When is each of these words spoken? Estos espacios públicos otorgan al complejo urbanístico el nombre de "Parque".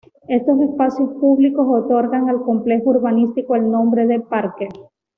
Estos 0.27 0.59
espacios 0.61 1.11
públicos 1.19 1.63
otorgan 1.69 2.27
al 2.27 2.41
complejo 2.41 2.89
urbanístico 2.89 3.53
el 3.55 3.69
nombre 3.69 4.07
de 4.07 4.19
"Parque". 4.19 4.67